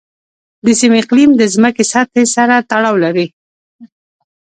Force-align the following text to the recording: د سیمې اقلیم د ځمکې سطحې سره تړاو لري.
د 0.65 0.67
سیمې 0.79 0.97
اقلیم 1.03 1.31
د 1.37 1.43
ځمکې 1.53 1.83
سطحې 1.91 2.23
سره 2.35 2.55
تړاو 2.69 2.95
لري. 3.05 3.27